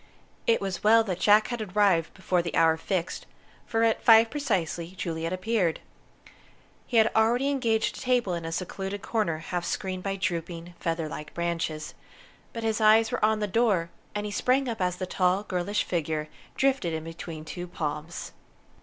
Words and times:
It 0.47 0.59
was 0.61 0.83
well 0.83 1.03
that 1.03 1.19
Jack 1.19 1.49
had 1.49 1.61
arrived 1.61 2.15
before 2.15 2.41
the 2.41 2.55
hour 2.55 2.75
fixed, 2.75 3.27
for 3.67 3.83
at 3.83 4.01
five 4.03 4.31
precisely 4.31 4.95
Juliet 4.97 5.31
appeared. 5.31 5.79
He 6.87 6.97
had 6.97 7.11
already 7.15 7.49
engaged 7.49 7.95
a 7.97 8.01
table 8.01 8.33
in 8.33 8.43
a 8.43 8.51
secluded 8.51 9.03
corner 9.03 9.37
half 9.37 9.63
screened 9.63 10.01
by 10.01 10.15
drooping, 10.15 10.73
feather 10.79 11.07
like 11.07 11.35
branches; 11.35 11.93
but 12.51 12.63
his 12.63 12.81
eyes 12.81 13.11
were 13.11 13.23
on 13.23 13.41
the 13.41 13.45
door, 13.45 13.91
and 14.15 14.25
he 14.25 14.31
sprang 14.31 14.67
up 14.67 14.81
as 14.81 14.95
the 14.95 15.05
tall, 15.05 15.43
girlish 15.43 15.83
figure 15.83 16.29
drifted 16.55 16.93
in 16.93 17.03
between 17.03 17.45
two 17.45 17.67
palms. 17.67 18.31